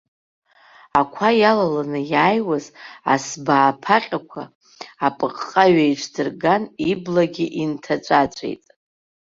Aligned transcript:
Ақәа 0.99 1.29
иаланы 1.41 1.99
иааиуаз 2.11 2.65
асбаа 3.13 3.71
ԥаҟьақәа 3.81 4.43
апыҟҟа 5.07 5.65
ҩеиҿдырган, 5.75 6.63
иблагьы 6.91 7.45
инҭаҵәаҵәеит. 7.61 8.63